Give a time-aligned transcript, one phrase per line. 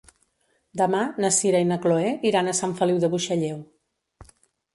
[0.81, 3.61] Demà na Sira i na Chloé iran a Sant Feliu de Buixalleu.